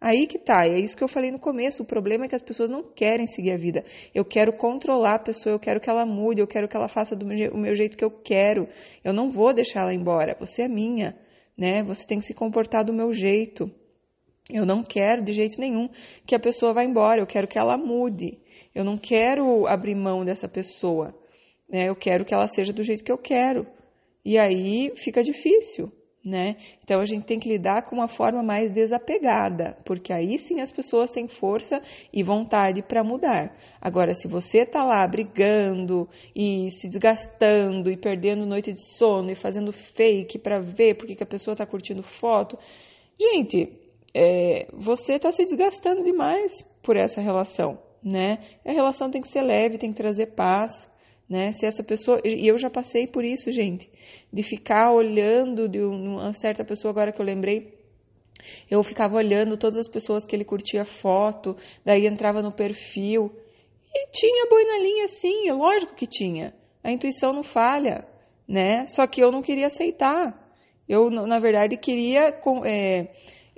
Aí 0.01 0.25
que 0.27 0.39
tá, 0.39 0.65
é 0.65 0.79
isso 0.79 0.97
que 0.97 1.03
eu 1.03 1.07
falei 1.07 1.29
no 1.29 1.39
começo. 1.39 1.83
O 1.83 1.85
problema 1.85 2.25
é 2.25 2.27
que 2.27 2.35
as 2.35 2.41
pessoas 2.41 2.69
não 2.69 2.81
querem 2.81 3.27
seguir 3.27 3.51
a 3.51 3.57
vida. 3.57 3.85
Eu 4.15 4.25
quero 4.25 4.51
controlar 4.53 5.15
a 5.15 5.19
pessoa, 5.19 5.53
eu 5.53 5.59
quero 5.59 5.79
que 5.79 5.89
ela 5.89 6.05
mude, 6.05 6.41
eu 6.41 6.47
quero 6.47 6.67
que 6.67 6.75
ela 6.75 6.87
faça 6.87 7.15
do 7.15 7.25
meu, 7.25 7.75
jeito 7.75 7.95
que 7.95 8.03
eu 8.03 8.09
quero. 8.09 8.67
Eu 9.03 9.13
não 9.13 9.29
vou 9.29 9.53
deixar 9.53 9.81
ela 9.81 9.93
embora. 9.93 10.35
Você 10.39 10.63
é 10.63 10.67
minha, 10.67 11.15
né? 11.55 11.83
Você 11.83 12.07
tem 12.07 12.17
que 12.17 12.25
se 12.25 12.33
comportar 12.33 12.83
do 12.83 12.93
meu 12.93 13.13
jeito. 13.13 13.69
Eu 14.49 14.65
não 14.65 14.83
quero 14.83 15.21
de 15.21 15.33
jeito 15.33 15.59
nenhum 15.59 15.87
que 16.25 16.33
a 16.33 16.39
pessoa 16.39 16.73
vá 16.73 16.83
embora. 16.83 17.21
Eu 17.21 17.27
quero 17.27 17.47
que 17.47 17.59
ela 17.59 17.77
mude. 17.77 18.39
Eu 18.73 18.83
não 18.83 18.97
quero 18.97 19.67
abrir 19.67 19.93
mão 19.93 20.25
dessa 20.25 20.47
pessoa. 20.47 21.13
Né? 21.69 21.89
Eu 21.89 21.95
quero 21.95 22.25
que 22.25 22.33
ela 22.33 22.47
seja 22.47 22.73
do 22.73 22.81
jeito 22.81 23.03
que 23.03 23.11
eu 23.11 23.17
quero. 23.17 23.67
E 24.25 24.37
aí 24.37 24.93
fica 24.95 25.21
difícil 25.21 25.91
né? 26.23 26.57
Então 26.83 26.99
a 26.99 27.05
gente 27.05 27.25
tem 27.25 27.39
que 27.39 27.47
lidar 27.47 27.83
com 27.83 27.95
uma 27.95 28.07
forma 28.07 28.43
mais 28.43 28.71
desapegada, 28.71 29.75
porque 29.85 30.11
aí 30.11 30.37
sim 30.37 30.59
as 30.59 30.71
pessoas 30.71 31.11
têm 31.11 31.27
força 31.27 31.81
e 32.11 32.21
vontade 32.21 32.81
para 32.81 33.03
mudar. 33.03 33.55
Agora, 33.79 34.13
se 34.13 34.27
você 34.27 34.65
tá 34.65 34.83
lá 34.83 35.07
brigando 35.07 36.07
e 36.35 36.69
se 36.71 36.89
desgastando 36.89 37.89
e 37.89 37.97
perdendo 37.97 38.45
noite 38.45 38.73
de 38.73 38.81
sono 38.97 39.31
e 39.31 39.35
fazendo 39.35 39.71
fake 39.71 40.37
para 40.39 40.59
ver 40.59 40.95
porque 40.95 41.15
que 41.15 41.23
a 41.23 41.27
pessoa 41.27 41.55
tá 41.55 41.65
curtindo 41.65 42.03
foto, 42.03 42.57
gente, 43.19 43.71
é, 44.13 44.67
você 44.73 45.13
está 45.13 45.31
se 45.31 45.45
desgastando 45.45 46.03
demais 46.03 46.63
por 46.81 46.97
essa 46.97 47.21
relação, 47.21 47.79
né? 48.03 48.39
A 48.65 48.71
relação 48.71 49.09
tem 49.09 49.21
que 49.21 49.29
ser 49.29 49.41
leve, 49.41 49.77
tem 49.77 49.91
que 49.91 49.97
trazer 49.97 50.27
paz 50.27 50.89
né? 51.29 51.51
Se 51.51 51.65
essa 51.65 51.83
pessoa 51.83 52.19
e 52.25 52.47
eu 52.47 52.57
já 52.57 52.69
passei 52.69 53.07
por 53.07 53.23
isso, 53.23 53.51
gente, 53.51 53.89
de 54.33 54.41
ficar 54.41 54.91
olhando 54.91 55.69
de 55.69 55.79
uma 55.79 56.33
certa 56.33 56.65
pessoa 56.65 56.91
agora 56.91 57.11
que 57.11 57.21
eu 57.21 57.25
lembrei, 57.25 57.77
eu 58.69 58.81
ficava 58.83 59.17
olhando 59.17 59.57
todas 59.57 59.77
as 59.77 59.87
pessoas 59.87 60.25
que 60.25 60.35
ele 60.35 60.45
curtia 60.45 60.85
foto, 60.85 61.55
daí 61.85 62.07
entrava 62.07 62.41
no 62.41 62.51
perfil 62.51 63.31
e 63.93 64.07
tinha 64.11 64.47
boi 64.49 64.63
na 64.63 64.79
linha, 64.79 65.07
sim, 65.07 65.47
é 65.47 65.53
lógico 65.53 65.93
que 65.93 66.07
tinha. 66.07 66.53
A 66.83 66.91
intuição 66.91 67.33
não 67.33 67.43
falha, 67.43 68.07
né? 68.47 68.87
Só 68.87 69.05
que 69.05 69.21
eu 69.21 69.31
não 69.31 69.41
queria 69.41 69.67
aceitar. 69.67 70.47
Eu, 70.87 71.11
na 71.11 71.37
verdade, 71.37 71.77
queria 71.77 72.33
é, 72.65 73.07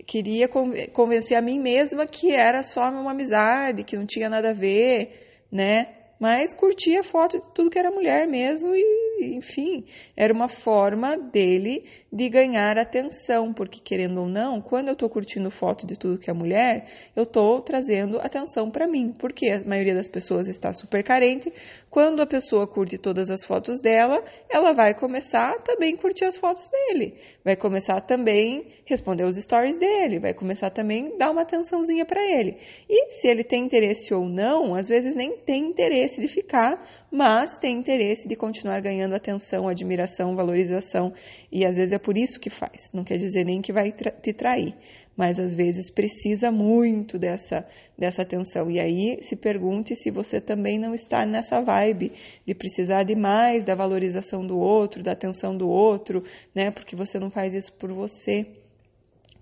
queria 0.05 0.49
convencer 0.91 1.37
a 1.37 1.41
mim 1.41 1.59
mesma 1.59 2.05
que 2.05 2.31
era 2.31 2.63
só 2.63 2.89
uma 2.89 3.11
amizade, 3.11 3.83
que 3.83 3.95
não 3.95 4.05
tinha 4.05 4.29
nada 4.29 4.49
a 4.49 4.53
ver, 4.53 5.45
né? 5.51 6.00
Mas 6.21 6.53
curtia 6.53 7.03
foto 7.03 7.39
de 7.39 7.51
tudo 7.51 7.71
que 7.71 7.79
era 7.79 7.89
mulher 7.89 8.27
mesmo 8.27 8.75
e, 8.75 9.35
enfim, 9.35 9.83
era 10.15 10.31
uma 10.31 10.47
forma 10.47 11.17
dele 11.17 11.83
de 12.13 12.29
ganhar 12.29 12.77
atenção, 12.77 13.51
porque 13.51 13.79
querendo 13.79 14.21
ou 14.21 14.27
não, 14.27 14.61
quando 14.61 14.89
eu 14.89 14.93
estou 14.93 15.09
curtindo 15.09 15.49
foto 15.49 15.87
de 15.87 15.97
tudo 15.97 16.19
que 16.19 16.29
é 16.29 16.33
mulher, 16.33 16.85
eu 17.15 17.23
estou 17.23 17.59
trazendo 17.59 18.19
atenção 18.19 18.69
para 18.69 18.87
mim, 18.87 19.11
porque 19.17 19.49
a 19.49 19.67
maioria 19.67 19.95
das 19.95 20.07
pessoas 20.07 20.47
está 20.47 20.71
super 20.73 21.03
carente. 21.03 21.51
Quando 21.89 22.21
a 22.21 22.27
pessoa 22.27 22.67
curte 22.67 22.99
todas 22.99 23.31
as 23.31 23.43
fotos 23.43 23.81
dela, 23.81 24.23
ela 24.47 24.73
vai 24.73 24.93
começar 24.93 25.55
também 25.63 25.95
a 25.95 25.97
curtir 25.97 26.25
as 26.25 26.37
fotos 26.37 26.69
dele, 26.69 27.15
vai 27.43 27.55
começar 27.55 27.99
também 28.01 28.67
responder 28.85 29.23
os 29.23 29.37
stories 29.37 29.77
dele, 29.77 30.19
vai 30.19 30.35
começar 30.35 30.69
também 30.69 31.17
dar 31.17 31.31
uma 31.31 31.41
atençãozinha 31.41 32.05
para 32.05 32.23
ele. 32.23 32.57
E 32.87 33.11
se 33.11 33.27
ele 33.27 33.43
tem 33.43 33.65
interesse 33.65 34.13
ou 34.13 34.27
não, 34.27 34.75
às 34.75 34.87
vezes 34.87 35.15
nem 35.15 35.37
tem 35.37 35.65
interesse 35.65 36.10
de 36.19 36.27
ficar, 36.27 36.83
mas 37.11 37.57
tem 37.57 37.77
interesse 37.77 38.27
de 38.27 38.35
continuar 38.35 38.81
ganhando 38.81 39.13
atenção, 39.13 39.67
admiração, 39.67 40.35
valorização, 40.35 41.13
e 41.51 41.65
às 41.65 41.75
vezes 41.75 41.93
é 41.93 41.99
por 41.99 42.17
isso 42.17 42.39
que 42.39 42.49
faz. 42.49 42.89
Não 42.93 43.03
quer 43.03 43.17
dizer 43.17 43.45
nem 43.45 43.61
que 43.61 43.71
vai 43.71 43.91
te 43.91 44.33
trair, 44.33 44.73
mas 45.15 45.39
às 45.39 45.53
vezes 45.53 45.91
precisa 45.91 46.51
muito 46.51 47.19
dessa, 47.19 47.65
dessa 47.97 48.23
atenção. 48.23 48.69
E 48.71 48.79
aí 48.79 49.19
se 49.21 49.35
pergunte 49.35 49.95
se 49.95 50.09
você 50.09 50.41
também 50.41 50.79
não 50.79 50.93
está 50.93 51.25
nessa 51.25 51.61
vibe 51.61 52.11
de 52.45 52.55
precisar 52.55 53.03
de 53.03 53.15
mais 53.15 53.63
da 53.63 53.75
valorização 53.75 54.45
do 54.45 54.57
outro, 54.57 55.03
da 55.03 55.11
atenção 55.11 55.55
do 55.55 55.69
outro, 55.69 56.23
né? 56.55 56.71
Porque 56.71 56.95
você 56.95 57.19
não 57.19 57.29
faz 57.29 57.53
isso 57.53 57.77
por 57.77 57.93
você 57.93 58.60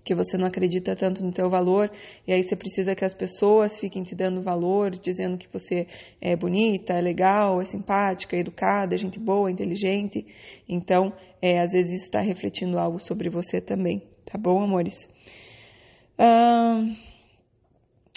que 0.04 0.14
você 0.14 0.36
não 0.36 0.46
acredita 0.46 0.96
tanto 0.96 1.24
no 1.24 1.30
teu 1.30 1.50
valor 1.50 1.90
e 2.26 2.32
aí 2.32 2.42
você 2.42 2.56
precisa 2.56 2.94
que 2.94 3.04
as 3.04 3.14
pessoas 3.14 3.78
fiquem 3.78 4.02
te 4.02 4.14
dando 4.14 4.42
valor, 4.42 4.90
dizendo 4.90 5.36
que 5.36 5.48
você 5.52 5.86
é 6.20 6.34
bonita, 6.34 6.94
é 6.94 7.00
legal, 7.00 7.60
é 7.60 7.64
simpática, 7.64 8.36
é 8.36 8.40
educada, 8.40 8.94
é 8.94 8.98
gente 8.98 9.18
boa, 9.18 9.50
inteligente. 9.50 10.26
Então, 10.68 11.12
é, 11.40 11.60
às 11.60 11.72
vezes 11.72 11.92
isso 11.92 12.04
está 12.04 12.20
refletindo 12.20 12.78
algo 12.78 12.98
sobre 12.98 13.28
você 13.28 13.60
também, 13.60 14.02
tá 14.24 14.38
bom, 14.38 14.62
amores? 14.62 15.08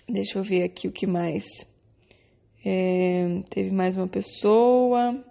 deixa 0.09 0.37
eu 0.37 0.43
ver 0.43 0.63
aqui 0.63 0.87
o 0.87 0.91
que 0.91 1.07
mais. 1.07 1.45
É, 2.65 3.41
teve 3.49 3.73
mais 3.73 3.95
uma 3.97 4.07
pessoa 4.07 5.23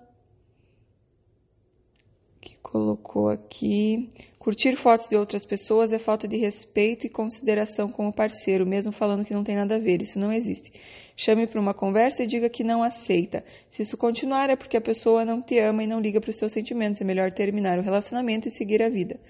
que 2.41 2.57
colocou 2.63 3.29
aqui. 3.29 4.11
Curtir 4.43 4.75
fotos 4.75 5.07
de 5.07 5.15
outras 5.15 5.47
pessoas 5.47 5.93
é 5.93 6.01
falta 6.01 6.27
de 6.27 6.37
respeito 6.37 7.07
e 7.07 7.09
consideração 7.09 7.89
com 7.89 8.09
o 8.09 8.13
parceiro, 8.13 8.67
mesmo 8.67 8.91
falando 8.91 9.25
que 9.25 9.33
não 9.33 9.45
tem 9.45 9.55
nada 9.55 9.77
a 9.77 9.79
ver. 9.79 10.03
Isso 10.03 10.19
não 10.19 10.33
existe. 10.33 10.73
Chame 11.17 11.47
para 11.47 11.61
uma 11.61 11.73
conversa 11.73 12.25
e 12.25 12.27
diga 12.27 12.49
que 12.49 12.65
não 12.65 12.83
aceita. 12.83 13.45
Se 13.69 13.83
isso 13.83 13.97
continuar, 13.97 14.51
é 14.51 14.57
porque 14.57 14.77
a 14.77 14.81
pessoa 14.81 15.25
não 15.25 15.41
te 15.41 15.61
ama 15.61 15.85
e 15.85 15.87
não 15.87 16.01
liga 16.01 16.21
para 16.21 16.31
os 16.31 16.37
seus 16.37 16.53
sentimentos. 16.53 17.01
É 17.01 17.05
melhor 17.05 17.31
terminar 17.31 17.79
o 17.79 17.83
relacionamento 17.83 18.49
e 18.49 18.51
seguir 18.51 18.83
a 18.83 18.89
vida. 18.89 19.21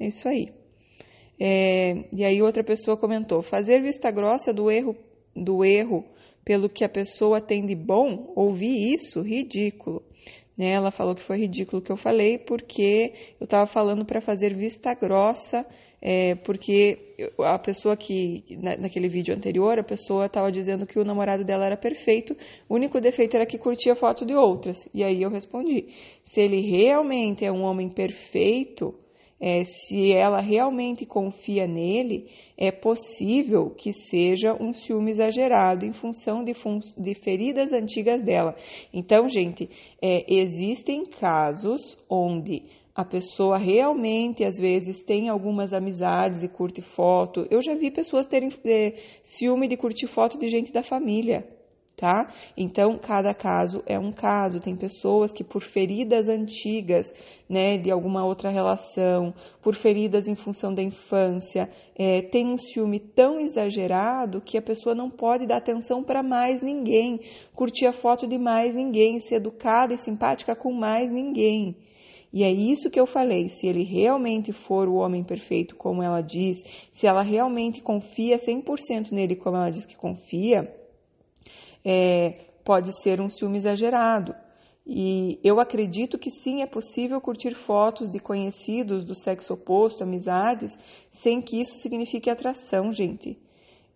É 0.00 0.06
isso 0.06 0.26
aí. 0.26 0.48
É, 1.38 2.06
e 2.10 2.24
aí 2.24 2.40
outra 2.40 2.64
pessoa 2.64 2.96
comentou: 2.96 3.42
fazer 3.42 3.82
vista 3.82 4.10
grossa 4.10 4.54
do 4.54 4.70
erro, 4.70 4.96
do 5.36 5.62
erro 5.62 6.02
pelo 6.46 6.70
que 6.70 6.82
a 6.82 6.88
pessoa 6.88 7.42
tem 7.42 7.66
de 7.66 7.74
bom, 7.74 8.32
ouvir 8.34 8.94
isso, 8.94 9.20
ridículo. 9.20 10.02
Né? 10.56 10.70
Ela 10.70 10.90
falou 10.90 11.14
que 11.14 11.22
foi 11.22 11.38
ridículo 11.38 11.80
o 11.80 11.84
que 11.84 11.90
eu 11.90 11.96
falei, 11.96 12.38
porque 12.38 13.12
eu 13.40 13.44
estava 13.44 13.66
falando 13.66 14.04
para 14.04 14.20
fazer 14.20 14.54
vista 14.54 14.94
grossa, 14.94 15.66
é, 16.00 16.34
porque 16.36 16.98
a 17.38 17.58
pessoa 17.58 17.96
que, 17.96 18.44
naquele 18.60 19.08
vídeo 19.08 19.34
anterior, 19.34 19.78
a 19.78 19.84
pessoa 19.84 20.26
estava 20.26 20.50
dizendo 20.50 20.84
que 20.84 20.98
o 20.98 21.04
namorado 21.04 21.44
dela 21.44 21.66
era 21.66 21.76
perfeito, 21.76 22.36
o 22.68 22.74
único 22.74 23.00
defeito 23.00 23.36
era 23.36 23.46
que 23.46 23.56
curtia 23.56 23.94
foto 23.94 24.26
de 24.26 24.34
outras. 24.34 24.88
E 24.92 25.04
aí 25.04 25.22
eu 25.22 25.30
respondi: 25.30 25.86
se 26.24 26.40
ele 26.40 26.60
realmente 26.60 27.44
é 27.44 27.52
um 27.52 27.62
homem 27.62 27.88
perfeito, 27.88 28.94
é, 29.44 29.64
se 29.64 30.12
ela 30.12 30.40
realmente 30.40 31.04
confia 31.04 31.66
nele, 31.66 32.28
é 32.56 32.70
possível 32.70 33.70
que 33.70 33.92
seja 33.92 34.54
um 34.54 34.72
ciúme 34.72 35.10
exagerado 35.10 35.84
em 35.84 35.92
função 35.92 36.44
de, 36.44 36.54
fun 36.54 36.78
de 36.96 37.12
feridas 37.12 37.72
antigas 37.72 38.22
dela. 38.22 38.54
Então, 38.94 39.28
gente, 39.28 39.68
é, 40.00 40.24
existem 40.32 41.04
casos 41.04 41.98
onde 42.08 42.62
a 42.94 43.04
pessoa 43.04 43.58
realmente, 43.58 44.44
às 44.44 44.56
vezes, 44.56 45.02
tem 45.02 45.28
algumas 45.28 45.72
amizades 45.72 46.44
e 46.44 46.48
curte 46.48 46.80
foto. 46.80 47.44
Eu 47.50 47.60
já 47.60 47.74
vi 47.74 47.90
pessoas 47.90 48.28
terem 48.28 48.48
é, 48.64 48.92
ciúme 49.24 49.66
de 49.66 49.76
curtir 49.76 50.06
foto 50.06 50.38
de 50.38 50.48
gente 50.48 50.72
da 50.72 50.84
família 50.84 51.44
tá? 51.96 52.32
Então, 52.56 52.98
cada 52.98 53.32
caso 53.32 53.82
é 53.86 53.98
um 53.98 54.12
caso. 54.12 54.60
Tem 54.60 54.76
pessoas 54.76 55.32
que, 55.32 55.44
por 55.44 55.62
feridas 55.62 56.28
antigas, 56.28 57.12
né, 57.48 57.78
de 57.78 57.90
alguma 57.90 58.24
outra 58.24 58.50
relação, 58.50 59.32
por 59.62 59.74
feridas 59.74 60.26
em 60.26 60.34
função 60.34 60.74
da 60.74 60.82
infância, 60.82 61.70
é, 61.96 62.22
tem 62.22 62.46
um 62.46 62.56
ciúme 62.56 62.98
tão 62.98 63.38
exagerado 63.38 64.40
que 64.40 64.58
a 64.58 64.62
pessoa 64.62 64.94
não 64.94 65.10
pode 65.10 65.46
dar 65.46 65.58
atenção 65.58 66.02
para 66.02 66.22
mais 66.22 66.60
ninguém, 66.60 67.20
curtir 67.54 67.86
a 67.86 67.92
foto 67.92 68.26
de 68.26 68.38
mais 68.38 68.74
ninguém, 68.74 69.20
ser 69.20 69.36
educada 69.36 69.94
e 69.94 69.98
simpática 69.98 70.56
com 70.56 70.72
mais 70.72 71.10
ninguém. 71.10 71.76
E 72.32 72.42
é 72.44 72.50
isso 72.50 72.90
que 72.90 72.98
eu 72.98 73.06
falei. 73.06 73.48
Se 73.50 73.66
ele 73.66 73.84
realmente 73.84 74.52
for 74.52 74.88
o 74.88 74.94
homem 74.94 75.22
perfeito, 75.22 75.76
como 75.76 76.02
ela 76.02 76.22
diz, 76.22 76.64
se 76.90 77.06
ela 77.06 77.22
realmente 77.22 77.82
confia 77.82 78.38
100% 78.38 79.12
nele, 79.12 79.36
como 79.36 79.56
ela 79.56 79.70
diz 79.70 79.84
que 79.84 79.96
confia, 79.96 80.81
é, 81.84 82.38
pode 82.64 82.92
ser 83.02 83.20
um 83.20 83.28
ciúme 83.28 83.58
exagerado. 83.58 84.34
E 84.86 85.38
eu 85.44 85.60
acredito 85.60 86.18
que 86.18 86.30
sim, 86.30 86.60
é 86.62 86.66
possível 86.66 87.20
curtir 87.20 87.54
fotos 87.54 88.10
de 88.10 88.18
conhecidos 88.18 89.04
do 89.04 89.14
sexo 89.14 89.54
oposto, 89.54 90.02
amizades, 90.02 90.76
sem 91.08 91.40
que 91.40 91.60
isso 91.60 91.76
signifique 91.76 92.28
atração, 92.28 92.92
gente. 92.92 93.38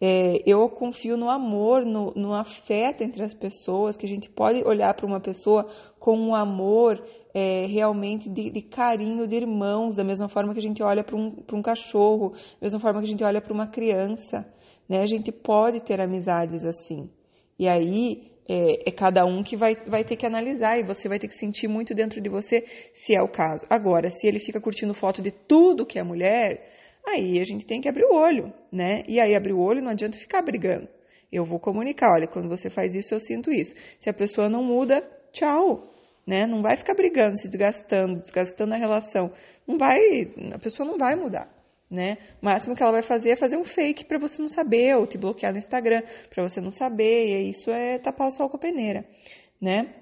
É, 0.00 0.42
eu 0.46 0.68
confio 0.68 1.16
no 1.16 1.30
amor, 1.30 1.84
no, 1.84 2.12
no, 2.14 2.34
afeto 2.34 3.02
entre 3.02 3.22
as 3.22 3.32
pessoas, 3.32 3.96
que 3.96 4.04
a 4.04 4.08
gente 4.08 4.28
pode 4.28 4.62
olhar 4.62 4.92
para 4.92 5.06
uma 5.06 5.20
pessoa 5.20 5.66
com 5.98 6.18
um 6.18 6.34
amor 6.34 7.02
é, 7.32 7.64
realmente 7.66 8.28
de, 8.28 8.50
de, 8.50 8.60
carinho 8.60 9.26
de 9.26 9.36
irmãos, 9.36 9.96
da 9.96 10.04
mesma 10.04 10.28
forma 10.28 10.52
que 10.52 10.58
a 10.58 10.62
gente 10.62 10.82
olha 10.82 11.02
para 11.02 11.16
um, 11.16 11.42
um 11.50 11.62
cachorro, 11.62 12.32
da 12.32 12.58
mesma 12.60 12.78
forma 12.78 13.00
que 13.00 13.06
a 13.06 13.08
gente 13.08 13.24
olha 13.24 13.40
para 13.40 13.54
uma 13.54 13.66
criança. 13.66 14.46
Né? 14.86 15.00
A 15.00 15.06
gente 15.06 15.32
pode 15.32 15.80
ter 15.80 15.98
amizades 15.98 16.64
assim. 16.64 17.08
E 17.58 17.68
aí 17.68 18.36
é, 18.48 18.88
é, 18.88 18.92
cada 18.92 19.24
um 19.24 19.42
que 19.42 19.56
vai, 19.56 19.76
vai 19.86 20.04
ter 20.04 20.16
que 20.16 20.24
analisar 20.24 20.78
e 20.78 20.84
você 20.84 21.08
vai 21.08 21.18
ter 21.18 21.26
que 21.26 21.34
sentir 21.34 21.66
muito 21.66 21.94
dentro 21.94 22.20
de 22.20 22.28
você 22.28 22.64
se 22.94 23.14
é 23.14 23.20
o 23.20 23.28
caso. 23.28 23.66
Agora, 23.68 24.10
se 24.10 24.26
ele 24.26 24.38
fica 24.38 24.60
curtindo 24.60 24.94
foto 24.94 25.20
de 25.20 25.32
tudo 25.32 25.86
que 25.86 25.98
é 25.98 26.02
mulher, 26.02 26.64
aí 27.06 27.40
a 27.40 27.44
gente 27.44 27.66
tem 27.66 27.80
que 27.80 27.88
abrir 27.88 28.04
o 28.04 28.14
olho, 28.14 28.52
né? 28.70 29.02
E 29.08 29.18
aí 29.18 29.34
abrir 29.34 29.52
o 29.52 29.60
olho 29.60 29.82
não 29.82 29.90
adianta 29.90 30.18
ficar 30.18 30.42
brigando. 30.42 30.88
Eu 31.32 31.44
vou 31.44 31.58
comunicar, 31.58 32.12
olha, 32.12 32.28
quando 32.28 32.48
você 32.48 32.70
faz 32.70 32.94
isso, 32.94 33.12
eu 33.12 33.18
sinto 33.18 33.50
isso. 33.50 33.74
Se 33.98 34.08
a 34.08 34.14
pessoa 34.14 34.48
não 34.48 34.62
muda, 34.62 35.02
tchau, 35.32 35.82
né? 36.24 36.46
Não 36.46 36.62
vai 36.62 36.76
ficar 36.76 36.94
brigando, 36.94 37.36
se 37.36 37.48
desgastando, 37.48 38.20
desgastando 38.20 38.74
a 38.74 38.76
relação. 38.76 39.32
Não 39.66 39.76
vai, 39.76 39.98
a 40.52 40.58
pessoa 40.58 40.88
não 40.88 40.96
vai 40.96 41.16
mudar 41.16 41.55
né? 41.90 42.18
O 42.42 42.44
máximo 42.44 42.74
que 42.74 42.82
ela 42.82 42.92
vai 42.92 43.02
fazer 43.02 43.30
é 43.30 43.36
fazer 43.36 43.56
um 43.56 43.64
fake 43.64 44.04
para 44.04 44.18
você 44.18 44.40
não 44.42 44.48
saber, 44.48 44.96
ou 44.96 45.06
te 45.06 45.16
bloquear 45.16 45.52
no 45.52 45.58
Instagram 45.58 46.02
para 46.28 46.42
você 46.42 46.60
não 46.60 46.70
saber, 46.70 47.26
e 47.26 47.50
isso 47.50 47.70
é 47.70 47.98
tapar 47.98 48.28
o 48.28 48.30
sol 48.30 48.48
com 48.48 48.56
a 48.56 48.60
peneira, 48.60 49.08
né? 49.60 49.94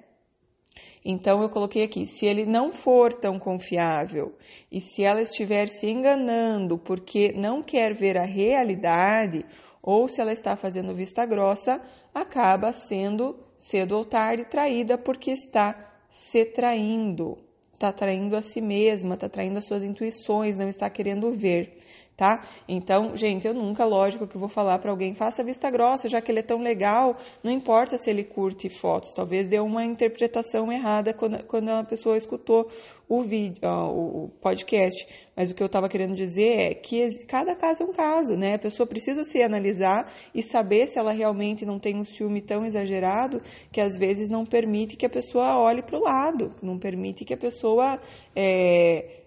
Então 1.04 1.42
eu 1.42 1.50
coloquei 1.50 1.82
aqui, 1.82 2.06
se 2.06 2.24
ele 2.24 2.46
não 2.46 2.72
for 2.72 3.12
tão 3.12 3.38
confiável 3.38 4.34
e 4.72 4.80
se 4.80 5.04
ela 5.04 5.20
estiver 5.20 5.68
se 5.68 5.86
enganando 5.86 6.78
porque 6.78 7.30
não 7.32 7.62
quer 7.62 7.92
ver 7.92 8.16
a 8.16 8.24
realidade, 8.24 9.44
ou 9.82 10.08
se 10.08 10.18
ela 10.18 10.32
está 10.32 10.56
fazendo 10.56 10.94
vista 10.94 11.26
grossa, 11.26 11.78
acaba 12.14 12.72
sendo 12.72 13.38
cedo 13.58 13.98
ou 13.98 14.04
tarde 14.06 14.46
traída 14.46 14.96
porque 14.96 15.30
está 15.30 15.92
se 16.08 16.46
traindo, 16.46 17.36
está 17.74 17.92
traindo 17.92 18.36
a 18.36 18.42
si 18.42 18.60
mesma, 18.60 19.14
está 19.14 19.28
traindo 19.28 19.58
as 19.58 19.64
suas 19.64 19.82
intuições, 19.82 20.56
não 20.56 20.68
está 20.68 20.88
querendo 20.88 21.32
ver 21.32 21.78
tá? 22.16 22.42
Então, 22.68 23.16
gente, 23.16 23.46
eu 23.46 23.54
nunca, 23.54 23.84
lógico, 23.84 24.26
que 24.26 24.38
vou 24.38 24.48
falar 24.48 24.78
para 24.78 24.90
alguém, 24.90 25.14
faça 25.14 25.42
vista 25.42 25.70
grossa, 25.70 26.08
já 26.08 26.20
que 26.20 26.30
ele 26.30 26.40
é 26.40 26.42
tão 26.42 26.60
legal, 26.60 27.16
não 27.42 27.50
importa 27.50 27.98
se 27.98 28.08
ele 28.08 28.22
curte 28.22 28.68
fotos, 28.68 29.12
talvez 29.12 29.48
dê 29.48 29.58
uma 29.58 29.84
interpretação 29.84 30.72
errada 30.72 31.12
quando, 31.12 31.44
quando 31.44 31.68
a 31.70 31.84
pessoa 31.84 32.16
escutou 32.16 32.68
o 33.08 33.22
vídeo, 33.22 33.60
o 33.62 34.30
podcast. 34.40 35.06
Mas 35.36 35.50
o 35.50 35.54
que 35.54 35.62
eu 35.62 35.66
estava 35.66 35.88
querendo 35.88 36.14
dizer 36.14 36.58
é 36.58 36.74
que 36.74 37.24
cada 37.26 37.54
caso 37.54 37.82
é 37.82 37.86
um 37.86 37.92
caso, 37.92 38.36
né? 38.36 38.54
A 38.54 38.58
pessoa 38.58 38.86
precisa 38.86 39.24
se 39.24 39.42
analisar 39.42 40.10
e 40.34 40.42
saber 40.42 40.88
se 40.88 40.98
ela 40.98 41.12
realmente 41.12 41.66
não 41.66 41.78
tem 41.78 41.96
um 41.96 42.04
ciúme 42.04 42.40
tão 42.40 42.64
exagerado 42.64 43.42
que 43.70 43.80
às 43.80 43.96
vezes 43.96 44.30
não 44.30 44.46
permite 44.46 44.96
que 44.96 45.04
a 45.04 45.10
pessoa 45.10 45.58
olhe 45.58 45.82
para 45.82 45.98
o 45.98 46.02
lado, 46.02 46.54
não 46.62 46.78
permite 46.78 47.24
que 47.24 47.34
a 47.34 47.36
pessoa 47.36 48.00
é, 48.34 49.23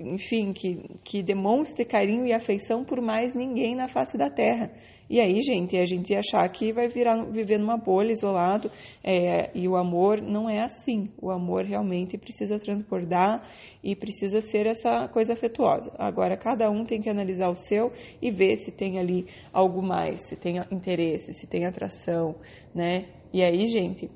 enfim, 0.00 0.52
que, 0.52 0.82
que 1.04 1.22
demonstre 1.22 1.84
carinho 1.84 2.26
e 2.26 2.32
afeição 2.32 2.84
por 2.84 3.00
mais 3.00 3.34
ninguém 3.34 3.74
na 3.74 3.88
face 3.88 4.16
da 4.16 4.30
terra. 4.30 4.70
E 5.08 5.18
aí, 5.18 5.42
gente, 5.42 5.76
a 5.76 5.84
gente 5.84 6.12
ia 6.12 6.20
achar 6.20 6.48
que 6.48 6.72
vai 6.72 6.86
virar, 6.88 7.24
viver 7.24 7.58
numa 7.58 7.76
bolha, 7.76 8.12
isolado, 8.12 8.70
é, 9.02 9.50
e 9.52 9.66
o 9.66 9.74
amor 9.76 10.22
não 10.22 10.48
é 10.48 10.62
assim. 10.62 11.08
O 11.20 11.30
amor 11.32 11.64
realmente 11.64 12.16
precisa 12.16 12.60
transbordar 12.60 13.42
e 13.82 13.96
precisa 13.96 14.40
ser 14.40 14.66
essa 14.66 15.08
coisa 15.08 15.32
afetuosa. 15.32 15.92
Agora, 15.98 16.36
cada 16.36 16.70
um 16.70 16.84
tem 16.84 17.02
que 17.02 17.10
analisar 17.10 17.50
o 17.50 17.56
seu 17.56 17.92
e 18.22 18.30
ver 18.30 18.56
se 18.56 18.70
tem 18.70 19.00
ali 19.00 19.26
algo 19.52 19.82
mais, 19.82 20.28
se 20.28 20.36
tem 20.36 20.58
interesse, 20.70 21.34
se 21.34 21.44
tem 21.44 21.66
atração, 21.66 22.36
né? 22.72 23.06
E 23.32 23.42
aí, 23.42 23.66
gente, 23.66 24.08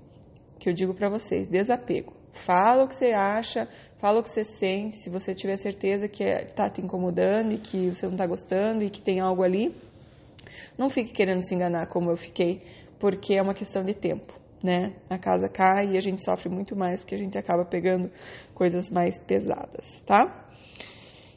que 0.60 0.68
eu 0.68 0.72
digo 0.72 0.94
para 0.94 1.08
vocês, 1.08 1.48
desapego. 1.48 2.23
Fala 2.34 2.84
o 2.84 2.88
que 2.88 2.94
você 2.94 3.12
acha, 3.12 3.68
fala 3.98 4.20
o 4.20 4.22
que 4.22 4.30
você 4.30 4.44
sente. 4.44 4.96
Se 4.96 5.08
você 5.08 5.34
tiver 5.34 5.56
certeza 5.56 6.08
que 6.08 6.24
está 6.24 6.68
te 6.68 6.80
incomodando 6.80 7.52
e 7.52 7.58
que 7.58 7.90
você 7.90 8.06
não 8.06 8.14
está 8.14 8.26
gostando 8.26 8.84
e 8.84 8.90
que 8.90 9.00
tem 9.00 9.20
algo 9.20 9.42
ali, 9.42 9.74
não 10.76 10.90
fique 10.90 11.12
querendo 11.12 11.42
se 11.42 11.54
enganar 11.54 11.86
como 11.86 12.10
eu 12.10 12.16
fiquei, 12.16 12.62
porque 12.98 13.34
é 13.34 13.42
uma 13.42 13.54
questão 13.54 13.82
de 13.82 13.94
tempo, 13.94 14.34
né? 14.62 14.92
A 15.08 15.16
casa 15.16 15.48
cai 15.48 15.92
e 15.92 15.96
a 15.96 16.00
gente 16.00 16.22
sofre 16.22 16.48
muito 16.48 16.76
mais 16.76 17.00
porque 17.00 17.14
a 17.14 17.18
gente 17.18 17.38
acaba 17.38 17.64
pegando 17.64 18.10
coisas 18.54 18.90
mais 18.90 19.18
pesadas, 19.18 20.00
tá? 20.04 20.44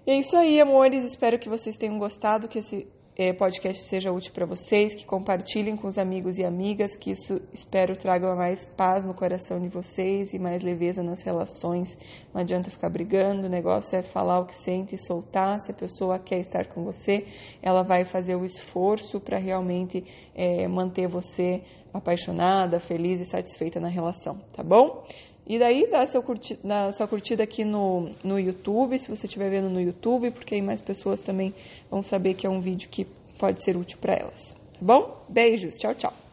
E 0.06 0.12
é 0.12 0.20
isso 0.20 0.36
aí, 0.36 0.60
amores. 0.60 1.04
Espero 1.04 1.38
que 1.38 1.50
vocês 1.50 1.78
tenham 1.78 2.00
gostado, 2.00 2.48
que 2.48 2.60
esse 2.60 2.88
é, 3.18 3.34
podcast 3.34 3.82
seja 3.82 4.12
útil 4.12 4.32
para 4.32 4.46
vocês, 4.46 4.94
que 4.94 5.04
compartilhem 5.04 5.76
com 5.76 5.88
os 5.88 5.98
amigos 5.98 6.38
e 6.38 6.46
amigas, 6.46 6.96
que 6.96 7.10
isso 7.10 7.42
espero 7.52 7.98
traga 7.98 8.36
mais 8.36 8.64
paz 8.78 9.04
no 9.04 9.14
coração 9.16 9.58
de 9.58 9.68
vocês 9.68 10.34
e 10.34 10.40
mais 10.40 10.62
leveza 10.62 11.02
nas 11.02 11.24
relações. 11.24 11.98
Não 12.32 12.42
adianta 12.42 12.70
ficar 12.70 12.90
brigando, 12.90 13.48
o 13.48 13.50
negócio 13.50 13.98
é 13.98 14.04
falar 14.04 14.40
o 14.40 14.46
que 14.46 14.56
sente 14.56 14.94
e 14.94 15.00
soltar. 15.00 15.60
Se 15.60 15.72
a 15.72 15.74
pessoa 15.74 16.20
quer 16.20 16.38
estar 16.40 16.68
com 16.68 16.84
você, 16.84 17.26
ela 17.60 17.82
vai 17.82 18.06
fazer 18.06 18.36
o 18.36 18.46
esforço 18.46 19.20
para 19.20 19.40
realmente 19.40 20.06
é, 20.36 20.68
manter 20.68 21.08
você 21.08 21.64
apaixonada, 21.92 22.80
feliz 22.80 23.20
e 23.20 23.26
satisfeita 23.26 23.80
na 23.80 23.88
relação, 23.88 24.38
tá 24.54 24.62
bom? 24.62 25.04
E 25.50 25.58
daí 25.58 25.90
dá 25.90 26.06
seu 26.06 26.22
curti, 26.22 26.60
sua 26.94 27.08
curtida 27.08 27.42
aqui 27.44 27.64
no, 27.64 28.10
no 28.22 28.38
YouTube, 28.38 29.00
se 29.00 29.08
você 29.08 29.28
estiver 29.28 29.50
vendo 29.50 29.70
no 29.70 29.80
YouTube, 29.80 30.30
porque 30.32 30.56
aí 30.56 30.62
mais 30.62 30.82
pessoas 30.82 31.22
também 31.22 31.54
vão 31.90 32.04
saber 32.04 32.34
que 32.34 32.46
é 32.46 32.50
um 32.50 32.60
vídeo 32.60 32.90
que 32.90 33.08
pode 33.40 33.64
ser 33.64 33.78
útil 33.78 33.98
para 34.02 34.14
elas. 34.14 34.52
Tá 34.52 34.80
bom? 34.82 35.26
Beijos, 35.30 35.78
tchau, 35.78 35.96
tchau. 35.96 36.27